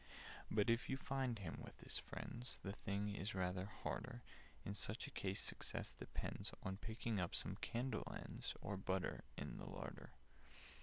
"But 0.49 0.67
if 0.71 0.89
you 0.89 0.97
find 0.97 1.37
him 1.37 1.61
with 1.63 1.79
his 1.81 1.99
friends, 1.99 2.57
The 2.63 2.71
thing 2.71 3.13
is 3.13 3.35
rather 3.35 3.65
harder. 3.67 4.23
In 4.65 4.73
such 4.73 5.05
a 5.05 5.11
case 5.11 5.39
success 5.39 5.93
depends 5.93 6.51
On 6.63 6.77
picking 6.77 7.19
up 7.19 7.35
some 7.35 7.55
candle 7.57 8.11
ends, 8.11 8.55
Or 8.61 8.77
butter, 8.77 9.25
in 9.37 9.57
the 9.59 9.69
larder. 9.69 10.09